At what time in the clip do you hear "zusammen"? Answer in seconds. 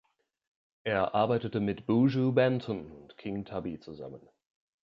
3.79-4.27